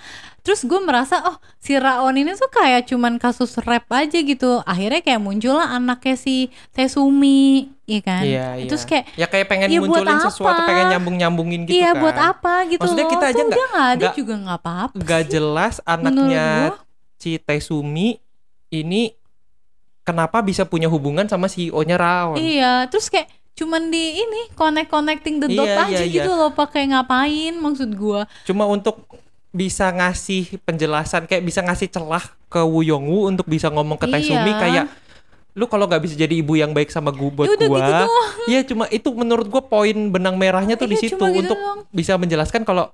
[0.45, 4.61] terus gue merasa oh si Raon ini tuh kayak cuman kasus rap aja gitu.
[4.63, 8.23] Akhirnya kayak muncul lah anaknya si Tesumi, iya kan?
[8.23, 11.75] iya iya Terus kayak ya kayak pengen "Ya, buat munculin sesuatu apa?" pengen nyambung-nyambungin gitu
[11.75, 13.13] iya kan buat apa gitu Maksudnya loh.
[13.13, 16.47] kita aja Tuh nggak- ada juga nggak apa-apa nggak jelas anaknya
[17.17, 18.21] si Tesumi
[18.69, 19.03] ini
[20.03, 25.37] kenapa bisa punya hubungan sama CEO-nya Raon iya terus kayak cuman di ini connect connecting
[25.39, 26.15] the dot Iya, aja iya, iya.
[26.21, 29.09] gitu loh pakai ngapain maksud gua cuma untuk
[29.51, 34.37] bisa ngasih penjelasan kayak bisa ngasih celah ke Woo Yongwoo untuk bisa ngomong ke Taesumi
[34.47, 34.61] Iya.
[34.61, 34.87] kayak
[35.57, 38.05] lu kalau nggak bisa jadi ibu yang baik sama gua buat Ya udah gua gitu.
[38.47, 41.57] Iya cuma itu menurut gua poin benang merahnya tuh di Iya, situ cuma gitu untuk
[41.57, 41.81] doang.
[41.89, 42.93] bisa menjelaskan kalau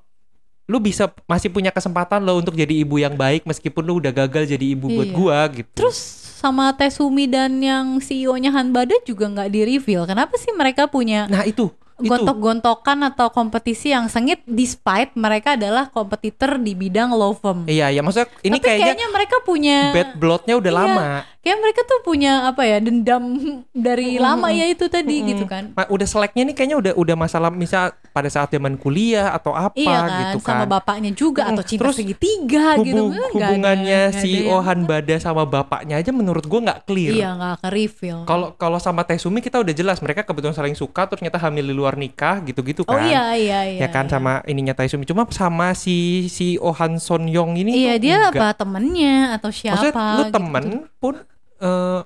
[0.65, 4.47] lu bisa masih punya kesempatan lo untuk jadi ibu yang baik meskipun lu udah gagal
[4.47, 5.17] jadi ibu buat Iya.
[5.19, 5.75] gua gitu.
[5.75, 11.31] terus sama Tesumi dan yang CEO-nya Hanbada juga nggak di reveal kenapa sih mereka punya
[11.31, 11.71] nah itu
[12.03, 18.03] gontok-gontokan atau kompetisi yang sengit despite mereka adalah kompetitor di bidang law firm iya ya
[18.03, 20.81] maksudnya ini tapi kayaknya, kayaknya mereka punya bad bloodnya udah Iya.
[20.83, 21.03] lama.
[21.43, 23.23] kayak mereka tuh punya apa ya dendam
[23.71, 24.25] dari Mm-mm.
[24.25, 25.31] lama ya itu tadi Mm-mm.
[25.31, 29.51] gitu kan udah seleknya nih kayaknya udah udah masalah misal pada saat zaman kuliah atau
[29.51, 30.69] apa iya kan, gitu sama kan.
[30.71, 32.93] bapaknya juga Mm, atau cinta terus segitiga gitu.
[32.95, 36.81] Hubung- Nggak ada- hubungannya si ada yang- Ohan Bada sama bapaknya aja menurut gua nggak
[36.85, 37.13] clear.
[37.13, 38.19] Iya nggak ke reveal.
[38.23, 41.73] Kalau kalau sama Tesumi kita udah jelas mereka kebetulan saling suka terus ternyata hamil di
[41.73, 43.03] luar nikah gitu-gitu Oh kan.
[43.03, 43.81] iya iya iya.
[43.81, 44.13] ya kan iya.
[44.13, 48.37] sama ininya Taesumi cuma sama si si Ohan Son Yong ini Iya dia enggak.
[48.37, 49.79] apa temennya atau siapa?
[49.79, 50.35] Maksudnya lu gitu.
[50.35, 50.65] temen
[50.99, 51.15] pun
[51.59, 52.01] eh,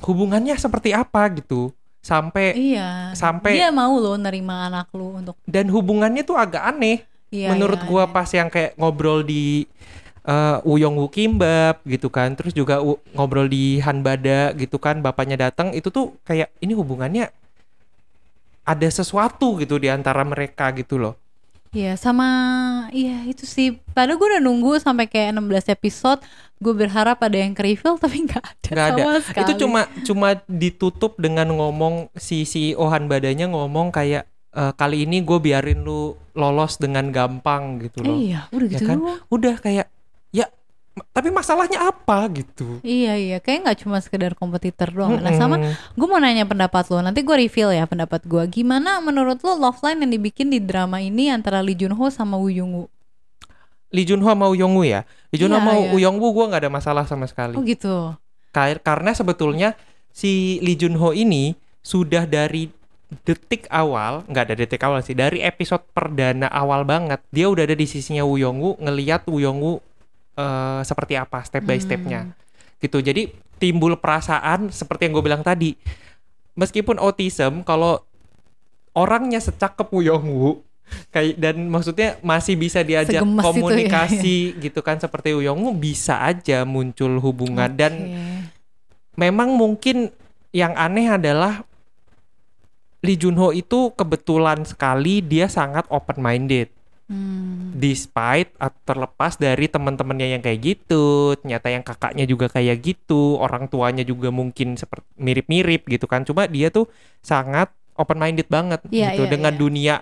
[0.00, 3.16] hubungannya seperti apa gitu sampai Iya.
[3.16, 5.40] sampai- dia mau loh nerima anak lu untuk.
[5.48, 7.00] dan hubungannya tuh agak aneh
[7.32, 8.12] Iya, menurut iya, gua iya.
[8.12, 9.64] pas yang kayak ngobrol di
[10.22, 15.36] eh Uyong Woo Kimbap gitu kan terus juga u- ngobrol di Hanbada gitu kan bapaknya
[15.38, 17.28] datang itu tuh kayak ini hubungannya
[18.64, 21.16] ada sesuatu gitu di antara mereka gitu loh
[21.70, 22.30] Iya sama
[22.88, 23.74] iya itu sih.
[23.90, 26.22] Padahal gue udah nunggu sampai kayak 16 episode.
[26.64, 29.42] Gue berharap ada yang ke reveal tapi nggak ada nggak ada sekali.
[29.44, 35.20] itu cuma cuma ditutup dengan ngomong si si Ohan Badanya ngomong kayak "Eh, kali ini
[35.20, 36.00] gue biarin lu
[36.32, 38.96] lolos dengan gampang gitu loh Iya udah Ya gitu kan?
[38.98, 39.20] doang.
[39.28, 39.86] udah kayak
[40.30, 40.46] ya
[41.10, 45.18] tapi masalahnya apa gitu Iya iya kayak nggak cuma sekedar kompetitor doang.
[45.18, 45.58] Nah sama
[45.90, 47.02] gue mau nanya pendapat lo.
[47.02, 48.46] Nanti gue reveal ya pendapat gue.
[48.48, 52.34] Gimana menurut lo love line yang dibikin di drama ini antara Lee Jun Ho sama
[52.34, 52.86] Woo Young Woo?
[53.94, 55.06] Lee Junho sama Uyong Woo ya?
[55.30, 55.94] Lee Junho sama iya.
[55.94, 57.54] Uyong Woo gue nggak ada masalah sama sekali.
[57.54, 58.18] Oh gitu.
[58.50, 59.78] Ka- karena sebetulnya
[60.10, 62.66] si Lee Junho ini sudah dari
[63.22, 67.76] detik awal nggak ada detik awal sih dari episode perdana awal banget dia udah ada
[67.78, 69.78] di sisinya Woo ngelihat Young Woo
[70.34, 72.34] eh, seperti apa step by stepnya.
[72.82, 72.98] Gitu.
[72.98, 73.30] Jadi
[73.62, 75.78] timbul perasaan seperti yang gue bilang tadi.
[76.58, 78.02] Meskipun autism kalau
[78.94, 80.66] orangnya secakep Woo
[81.10, 86.20] kayak dan maksudnya masih bisa diajak Segemes itu ya, komunikasi gitu kan seperti Woo bisa
[86.20, 88.20] aja muncul hubungan dan Oke.
[89.16, 90.12] memang mungkin
[90.54, 91.64] yang aneh adalah
[93.04, 96.68] Lee Junho itu kebetulan sekali dia sangat open minded
[97.04, 97.76] Hmm.
[97.76, 103.68] despite atau terlepas dari teman-temannya yang kayak gitu ternyata yang kakaknya juga kayak gitu orang
[103.68, 106.88] tuanya juga mungkin seperti mirip-mirip gitu kan cuma dia tuh
[107.20, 107.68] sangat
[108.00, 109.60] open minded banget Iya, gitu iya, dengan iya.
[109.60, 109.94] dunia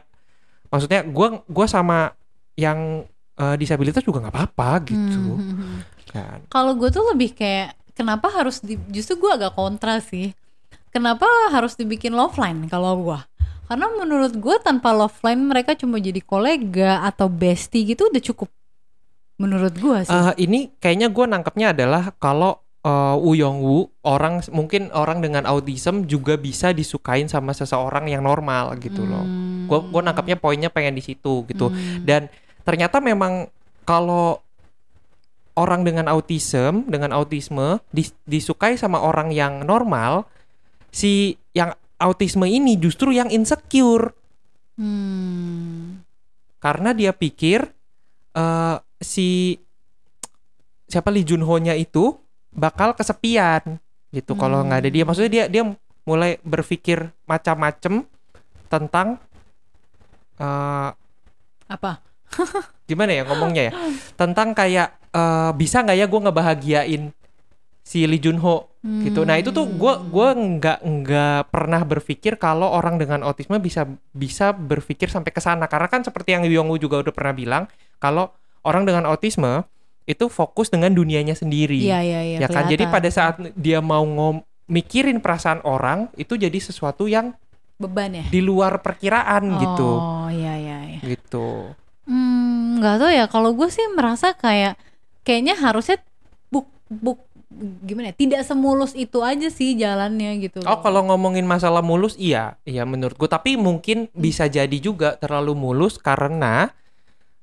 [0.72, 2.16] maksudnya gua gua sama
[2.56, 3.04] yang
[3.36, 5.78] eh, disabilitas juga nggak apa-apa gitu Hmm, hmm, hmm.
[6.12, 10.32] kan Kalau gue tuh lebih kayak kenapa harus di, justru gue agak kontra sih.
[10.92, 13.20] Kenapa harus dibikin love line kalau gue?
[13.64, 18.52] Karena menurut gue tanpa love line mereka cuma jadi kolega atau bestie gitu udah cukup.
[19.40, 20.12] Menurut gue sih.
[20.12, 25.46] Eh, ini kayaknya gue nangkepnya adalah kalau uh, Woo Young Woo orang mungkin orang dengan
[25.46, 29.22] autism juga bisa disukain sama seseorang yang normal gitu loh.
[29.22, 29.66] Hmm.
[29.66, 31.70] Gue gue nangkepnya poinnya pengen di situ gitu.
[31.70, 32.02] Hmm.
[32.02, 32.30] Dan
[32.62, 33.50] ternyata memang
[33.82, 34.38] kalau
[35.52, 40.24] orang dengan autism dengan autisme dis- disukai sama orang yang normal,
[40.90, 44.14] si yang autisme ini justru yang insecure
[44.72, 46.00] Hmm.
[46.56, 47.60] karena dia pikir
[48.32, 49.60] eh si
[50.88, 52.16] siapa Lee Junho nya itu
[52.52, 53.80] bakal kesepian
[54.12, 54.36] gitu.
[54.36, 55.62] Kalau nggak ada dia maksudnya dia dia
[56.04, 58.04] mulai berpikir macam-macam
[58.68, 59.20] tentang
[60.40, 60.90] eh
[61.68, 62.04] Apa?
[62.88, 63.72] gimana ya ngomongnya ya?
[64.16, 67.04] Tentang kayak eh, bisa nggak ya gue ngebahagiain
[67.82, 69.22] si Lee Junho gitu.
[69.22, 74.50] Nah itu tuh gue gua nggak nggak pernah berpikir kalau orang dengan autisme bisa bisa
[74.50, 75.70] berpikir sampai ke sana.
[75.70, 77.64] Karena kan seperti yang Yongwoo juga udah pernah bilang
[78.02, 78.34] kalau
[78.66, 79.62] orang dengan autisme
[80.04, 82.38] itu fokus dengan dunianya sendiri Iya iya iya.
[82.42, 87.34] ya kan jadi pada saat dia mau ngom mikirin perasaan orang itu jadi sesuatu yang
[87.74, 88.24] beban ya.
[88.26, 91.00] di luar perkiraan gitu Oh iya iya iya.
[91.04, 93.24] gitu Hmm, nggak tahu ya.
[93.26, 94.74] Kalau gue sih merasa kayak
[95.22, 96.02] kayaknya harusnya
[96.48, 97.22] buk buk
[97.80, 98.10] gimana?
[98.10, 100.66] ya, Tidak semulus itu aja sih jalannya gitu.
[100.66, 104.18] Oh kalau ngomongin masalah mulus iya iya menurut gue tapi mungkin Hmm.
[104.18, 106.74] bisa jadi juga terlalu mulus karena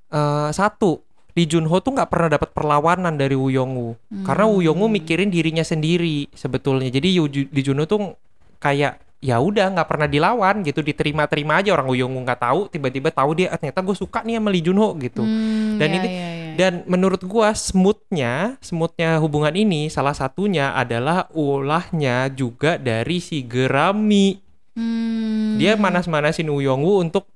[0.10, 4.60] eh satu Lee Junho tuh nggak pernah dapat perlawanan dari Woo Young Woo karena Woo
[4.60, 7.08] Young Woo mikirin dirinya sendiri sebetulnya jadi
[7.48, 8.18] Lee Junho tuh
[8.58, 12.62] kayak ya udah nggak pernah dilawan gitu diterima-terima aja orang Woo Young Woo nggak tahu
[12.68, 15.96] tiba-tiba tahu dia "Ah, ternyata gue suka nih sama Lee Junho gitu Hmm, Dan iya,
[15.96, 16.56] ini- iya, iya.
[16.56, 24.36] dan menurut gua smoothnya, smoothnya hubungan ini salah satunya adalah ulahnya juga dari si Gerami.
[24.76, 25.56] Hmm.
[25.56, 27.28] Dia manas-manasin Woo Young Woo untuk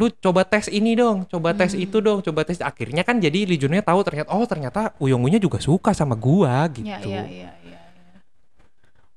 [0.00, 1.84] lu coba tes ini dong, coba tes Hmm.
[1.84, 2.58] itu dong, coba tes.
[2.64, 6.88] Akhirnya kan jadi Junho tahu ternyata oh ternyata Woo-nya juga suka sama gua gitu.
[6.88, 7.78] Ya, ya, ya, ya, ya.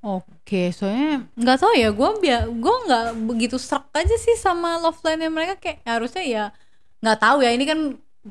[0.06, 5.02] Oke, soalnya nggak tahu ya, gue bia, gue nggak begitu serak aja sih sama love
[5.02, 6.46] line mereka kayak harusnya ya
[7.02, 7.80] nggak tahu ya ini kan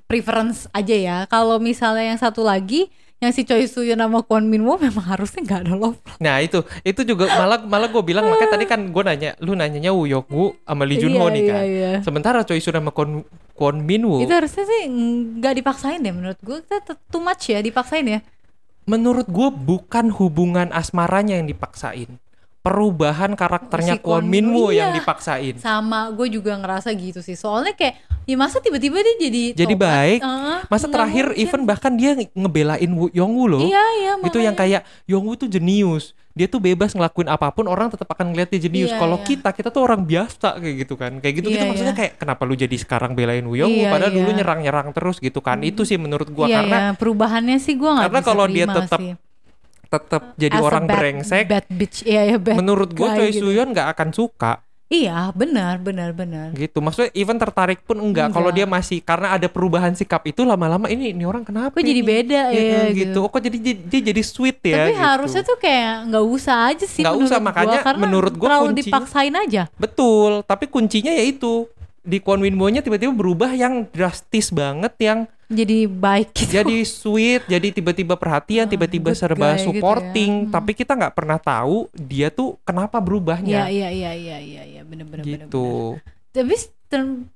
[0.07, 1.17] preference aja ya.
[1.27, 2.91] Kalau misalnya yang satu lagi
[3.25, 5.97] yang si Choi Soo Yoon sama Kwon Min Woo memang harusnya nggak ada love.
[6.21, 9.91] Nah itu itu juga malah malah gue bilang makanya tadi kan gue nanya lu nanyanya
[9.91, 11.57] Woo Yok Woo sama Lee Jun Ho Iya, nih kan.
[11.57, 11.91] iya, iya.
[12.05, 14.87] Sementara Choi Soo sama Kwon Kwon Min Woo Itu harusnya sih
[15.41, 16.61] nggak dipaksain deh menurut gue.
[16.61, 18.21] Kita too much ya dipaksain ya.
[18.85, 22.21] menurut gue bukan hubungan asmaranya yang dipaksain.
[22.65, 24.97] Perubahan karakternya Si Kwon Min Woo Min- yang iya.
[24.97, 25.61] dipaksain.
[25.61, 27.37] Sama gue juga ngerasa gitu sih.
[27.37, 29.85] Soalnya kayak ya masa tiba-tiba dia jadi Jadi tobat?
[29.85, 30.21] baik.
[30.25, 31.45] Heeh, Masa terakhir mungkin.
[31.45, 33.61] even bahkan dia ngebelain Woo Yong Woo loh.
[33.61, 34.13] Iya iya.
[34.17, 34.81] itu yang makanya.
[34.81, 38.59] kayak Yongwoo tuh jenius dia tuh bebas ngelakuin apa pun orang tetap akan ngeliat dia
[38.59, 39.27] jenius Iya, kalau iya.
[39.29, 42.01] kita kita tuh orang biasa kayak gitu kan kayak gitu gitu Iya, maksudnya iya.
[42.03, 44.39] kayak kenapa lu jadi sekarang belain Woo Yongwoo Iya, padahal dulu iya.
[44.41, 46.91] nyerang nyerang terus gitu kan itu sih menurut gua Iya, karena iya.
[46.99, 48.99] perubahannya sih gue nggak karena kalau dia tetap.
[49.97, 52.03] Tetap jadi As orang bad- brengsek bad bitch.
[52.03, 53.47] Iya ya bad menurut gua guy Choi gitu.
[53.47, 54.53] Suyon nggak akan suka.
[54.85, 56.53] Iya benar benar benar.
[56.53, 56.77] Gitu.
[56.77, 58.31] Maksudnya even tertarik pun enggak.
[58.31, 58.77] Kalau dia Enggak.
[58.79, 62.53] masih karena ada perubahan sikap itu lama-lama ini ini orang kenapa kok jadi beda ya,
[62.53, 62.95] Iya, gitu.
[62.95, 63.19] gitu.
[63.19, 65.03] Oh kok jadi dia, jadi sweet ya tapi gitu.
[65.03, 68.67] harusnya tuh kayak nggak usah aja sih Nggak usah, gua, makanya karena menurut gua terlalu
[68.71, 69.63] kuncinya- dipaksain aja.
[69.75, 71.67] Betul, tapi kuncinya yaitu
[72.05, 77.43] di Kwon Win Bo-nya tiba-tiba berubah yang drastis banget yang jadi baik gitu jadi sweet,
[77.47, 79.65] jadi tiba-tiba perhatian, Ah, tiba-tiba good serba gitu ya.
[79.67, 80.53] supporting, Hmm.
[80.53, 84.83] tapi kita nggak pernah tahu dia tuh kenapa Iya berubahnya iya iya iya iya iya
[84.83, 85.99] bener bener bener, gitu.
[86.01, 86.35] bener.
[86.35, 86.55] Tapi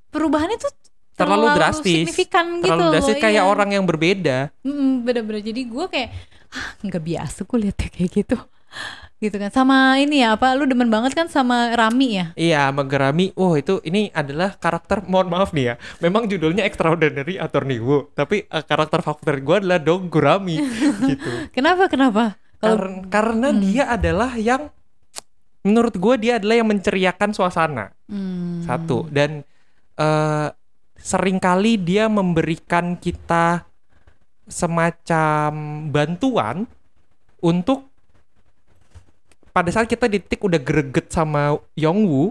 [0.08, 0.72] perubahannya tuh
[1.18, 2.06] Terlalu drastis.
[2.06, 3.50] signifikan gitu Terlalu loh, drastis kayak iya.
[3.50, 4.54] orang yang berbeda.
[4.62, 6.10] Mm, bener-bener jadi gue kayak
[6.54, 8.36] ah, nggak biasa gue liatnya kayak gitu
[9.18, 13.34] gitu kan sama ini ya apa lu demen banget kan sama Rami ya Iya, Magerami.
[13.34, 15.74] Oh, itu ini adalah karakter mohon maaf nih ya.
[15.98, 20.62] Memang judulnya Extraordinary Attorney Woo, tapi eh, karakter favorit gue adalah Dong Gurami
[21.10, 21.50] gitu.
[21.50, 23.58] kenapa kenapa kalau Kar- karena Hmm.
[23.58, 24.70] dia adalah yang
[25.60, 28.62] menurut gue dia adalah yang menceriakan suasana Hmm.
[28.62, 29.42] satu dan
[29.94, 30.48] eh
[30.94, 33.66] sering kali dia memberikan kita
[34.46, 35.50] semacam
[35.88, 36.64] bantuan
[37.38, 37.87] untuk
[39.58, 42.30] pada saat kita di titik udah greget sama Yongwoo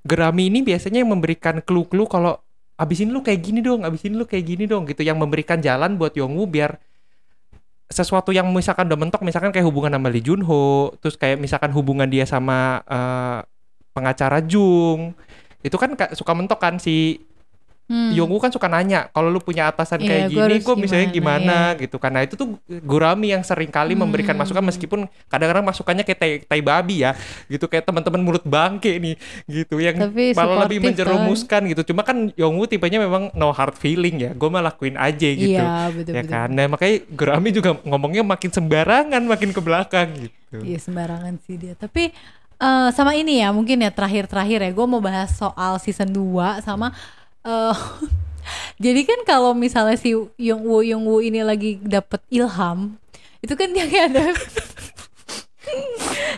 [0.00, 2.40] Gerami ini biasanya yang memberikan clue-clue kalau
[2.80, 5.04] abis ini lu kayak gini dong, abis ini lu kayak gini dong gitu.
[5.04, 6.80] Yang memberikan jalan buat Yongwoo biar
[7.90, 11.74] sesuatu yang misalkan udah mentok misalkan kayak hubungan sama Lee Jun Ho terus kayak misalkan
[11.74, 13.42] hubungan dia sama eh,
[13.90, 15.10] pengacara Jung
[15.66, 17.18] itu kan ka- suka mentok kan si
[17.90, 18.14] Hmm.
[18.14, 21.42] Yongwoo kan suka nanya kalau lu punya atasan Iya, kayak gua gini gue misalnya gimana,
[21.74, 21.80] gimana?
[21.82, 22.10] Gitu kan.
[22.14, 22.54] Nah itu tuh
[22.86, 24.46] Gurami yang sering kali memberikan Hmm.
[24.46, 27.18] masukan meskipun kadang-kadang masukannya kayak tai, tai babi ya.
[27.50, 29.18] Gitu kayak teman-teman mulut bangke nih
[29.50, 31.82] gitu yang Tapi malah lebih supportive menjerumuskan gitu.
[31.90, 34.30] Cuma kan Yongwoo tipenya memang no hard feeling ya.
[34.38, 35.58] Gue mah lakuin aja gitu.
[35.58, 36.48] Iya betul ya betul kan?
[36.54, 40.62] Nah makanya Gurami juga ngomongnya makin sembarangan makin ke belakang gitu.
[40.62, 41.74] Iya sembarangan sih dia.
[41.74, 42.14] Tapi
[42.60, 46.94] eh, sama ini ya mungkin ya terakhir-terakhir ya gue mau bahas soal season 2 sama
[47.40, 47.76] eh
[48.84, 52.96] jadi kan kalau misalnya si Young Woo Young Woo ini lagi dapet ilham
[53.40, 54.24] itu kan dia kayak ada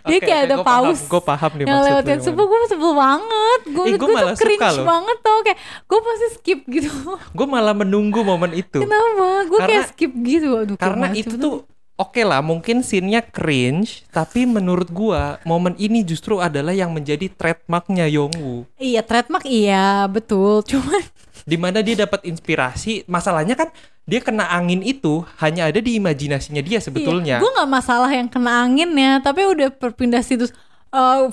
[0.03, 2.93] dia kayak ada paus gue paham nih yang maksud lewat lu yang sebel gue sebel
[2.93, 3.61] banget.
[3.71, 4.87] Gue Eh, gue gua tuh suka cringe loh.
[4.87, 6.91] banget tau kayak gue pasti skip gitu.
[7.33, 8.83] Gue malah menunggu momen itu.
[8.83, 9.47] Kenapa?
[9.47, 10.49] Gue kayak skip gitu.
[10.59, 11.65] Aduh, karena itu tuh
[12.03, 18.11] oke lah mungkin scene-nya cringe tapi menurut gua momen ini justru adalah yang menjadi trademarknya
[18.11, 20.63] Yongwoo iya trademark iya betul.
[20.67, 21.03] Cuman
[21.51, 23.71] di mana dia dapat inspirasi masalahnya kan
[24.03, 27.39] dia kena angin itu hanya ada di imajinasinya dia sebetulnya.
[27.39, 30.51] Gue nggak masalah yang kena angin ya, tapi udah berpindah situs
[30.93, 31.31] uh,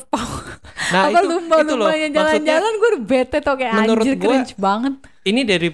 [0.90, 4.54] nah apa itu itu loh lumba-lumbanya jalan-jalan gue udah bete tau kayak anjir gua- cringe
[4.56, 4.94] banget.
[5.28, 5.70] ini dari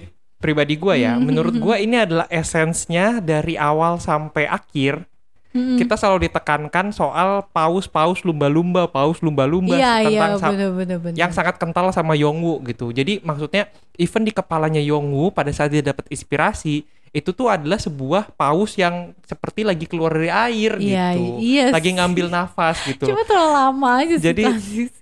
[0.46, 1.24] pribadi gua ya Hmm.
[1.24, 5.02] menurut gua ini adalah esensnya dari awal sampai akhir
[5.50, 5.74] Mm-mm.
[5.76, 11.16] kita selalu ditekankan soal paus-paus lumba-lumba paus lumba-lumba Iya iya tentang sa- bener bener bener.
[11.16, 12.90] yang sangat kental sama Yongwoo gitu.
[12.90, 18.28] Jadi maksudnya even di kepalanya Yongwoo pada saat dia dapat inspirasi itu tuh adalah sebuah
[18.30, 21.40] paus yang seperti lagi keluar dari air Iya, gitu.
[21.40, 23.08] iya Lagi ngambil nafas gitu.
[23.08, 24.42] Cuma terlalu lama aja sih Jadi.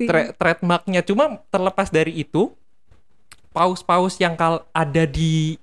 [0.00, 2.54] Tra- trademarknya cuma terlepas dari itu
[3.54, 5.54] paus-paus yang kal ada di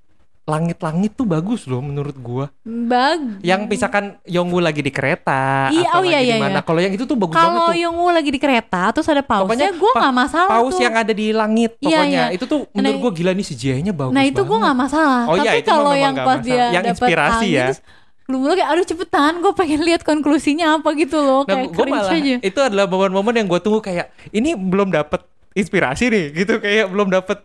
[0.43, 2.49] langit-langit tuh bagus loh menurut gua.
[2.65, 3.39] Bagus.
[3.39, 6.51] Yang misalkan Yongwoo lagi di kereta Iya, atau oh iya, lagi iya, di mana.
[6.53, 6.61] iya.
[6.61, 7.77] Kalau yang itu tuh bagus banget kalau tuh.
[7.77, 10.81] Yongwoo lagi di kereta terus ada pausnya, Pokoknya gue pa- nggak masalah paus tuh.
[10.81, 12.25] yang ada di langit Iya, pokoknya iya.
[12.33, 14.59] itu tuh menurut Nah, gue gila nih CGI-nya bagus nah itu banget.
[14.59, 15.23] nggak masalah.
[15.23, 16.41] Oh iya, Tapi mah kalau yang pas masalah.
[16.41, 17.65] dia Yang inspirasi ya.
[17.69, 17.79] terus
[18.23, 21.91] lu mulu kayak aduh cepetan gue pengen lihat konklusinya apa gitu loh Nah, kayak cringe
[21.93, 22.35] malah aja.
[22.41, 27.07] itu adalah momen-momen yang gue tunggu kayak ini belum dapet inspirasi nih gitu kayak belum
[27.09, 27.43] dapet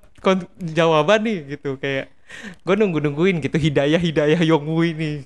[0.59, 2.11] jawaban nih gitu kayak
[2.67, 5.25] gue nunggu nungguin gitu hidayah hidayah Yongwoo ini.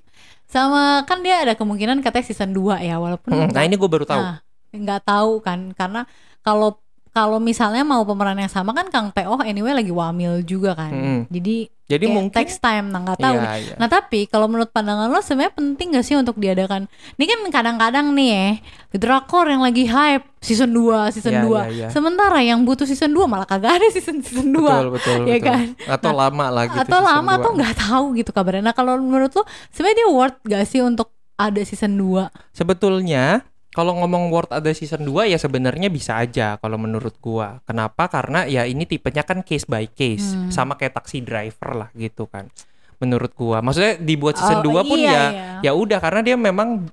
[0.51, 4.05] Sama kan dia ada kemungkinan katanya season 2 ya walaupun Hmm, nah ini gue baru
[4.05, 4.21] tahu.
[4.21, 4.37] Nah,
[4.75, 6.01] nggak tahu kan karena
[6.43, 6.77] kalau
[7.11, 10.95] kalau misalnya mau pemeran yang sama kan Kang Teo anyway lagi wamil juga kan.
[10.95, 11.21] Mm-mm.
[11.27, 13.35] Jadi Jadi kayak mungkin takes time nah nggak tahu.
[13.35, 13.75] Iya, iya.
[13.75, 16.87] Nah tapi kalau menurut pandangan lo sebenarnya penting gak sih untuk diadakan
[17.19, 18.47] Ini kan kadang-kadang nih ya
[18.95, 21.87] Drakor yang lagi hype season 2, season Iya, 2 iya, iya.
[21.91, 25.51] Sementara yang butuh season 2 malah kagak ada season season 2 betul betul ya betul.
[25.51, 25.67] kan?
[25.91, 29.43] Atau lama lagi Atau lama atau nggak tahu gitu kabarnya Nah kalau menurut lo
[29.75, 35.07] sebenarnya dia worth gak sih untuk ada season 2 Sebetulnya kalau ngomong World ada season
[35.07, 37.63] 2 ya sebenarnya bisa aja kalau menurut gua.
[37.63, 38.11] Kenapa?
[38.11, 40.51] Karena ya ini tipenya kan case by case, Hmm.
[40.51, 42.51] sama kayak taxi driver lah gitu kan.
[42.99, 43.63] Menurut gua.
[43.63, 45.23] Maksudnya dibuat Oh, season 2 pun iya, ya
[45.63, 45.71] iya.
[45.71, 46.91] ya udah karena dia memang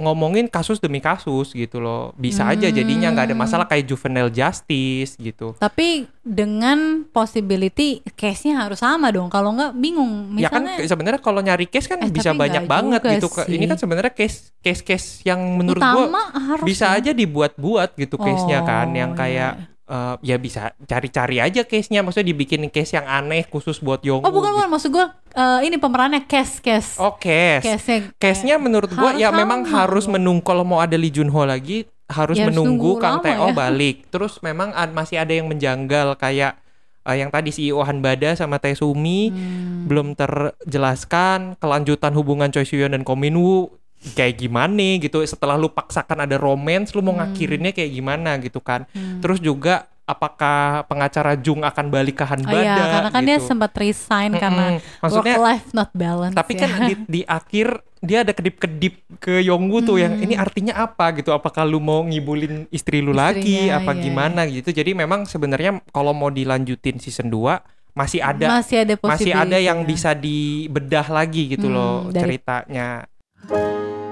[0.00, 2.16] ngomongin kasus demi kasus gitu loh.
[2.16, 3.44] Bisa aja jadinya nggak ada Hmm.
[3.44, 5.52] masalah kayak juvenile justice gitu.
[5.54, 11.40] Tapi dengan possibility case-nya harus sama dong Kalau nggak bingung ya kan Misalnya sebenarnya kalau
[11.40, 13.28] nyari case kan Eh, bisa banyak banget gitu.
[13.28, 13.68] Ke- Ini sih.
[13.68, 18.60] kan sebenarnya case case case yang menurut gua utama harus bisa aja dibuat-buat gitu case-nya
[18.62, 19.52] kan Oh, yang kayak
[19.90, 24.32] eh, ya bisa cari-cari aja case-nya maksudnya dibikin case yang aneh khusus buat Yongwoo Oh
[24.32, 24.56] bukan gitu.
[24.56, 26.94] bukan maksud gue eh, ini pemerannya case case.
[26.96, 27.66] Oh, case.
[27.66, 31.28] Case-nya Case-nya menurut gua harus ya memang sama harus menunggu kalau mau ada Lee Jun
[31.28, 33.54] Ho lagi harus Ya, menunggu nunggu Kang Teo ya.
[33.54, 34.06] balik.
[34.08, 36.58] Terus memang ad- masih ada yang menjanggal kayak
[37.00, 39.86] eh, yang tadi si Ohan Bada sama Taesumi Hmm.
[39.86, 45.68] belum terjelaskan kelanjutan hubungan Choi Siwon dan Ko Min Woo kayak gimana gitu setelah lu
[45.68, 49.20] paksakan ada romance lu mau ngakhirinnya kayak gimana gitu kan Hmm.
[49.20, 53.46] terus juga apakah pengacara Jung akan balik ke Han Oh iya, karena kan dia gitu.
[53.46, 54.98] sempat resign karena Mm-mm.
[54.98, 56.34] maksudnya work life not balance.
[56.34, 56.60] tapi ya.
[56.60, 57.66] kan di, di akhir
[58.00, 60.24] dia ada kedip-kedip ke Yongwoo tuh yang Hmm.
[60.24, 64.40] ini artinya apa gitu apakah lu mau ngibulin istri lu lagi Istrinya, apa iya, gimana
[64.48, 67.60] gitu jadi memang sebenarnya kalau mau dilanjutin season 2
[67.92, 69.86] masih ada masih ada masih ada yang ya.
[69.86, 73.04] bisa dibedah lagi gitu Hmm, loh dari- ceritanya.
[73.50, 74.09] Thank you.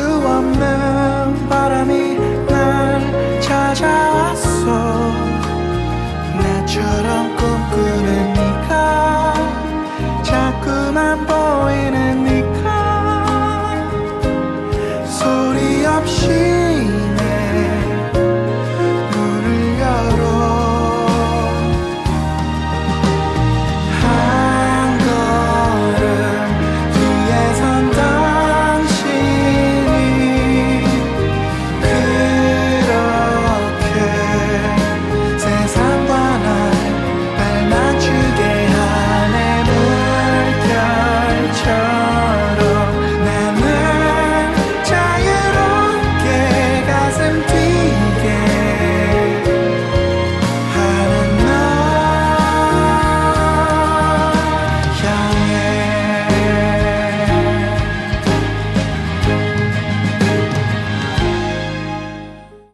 [0.00, 2.19] 수 없는 바람이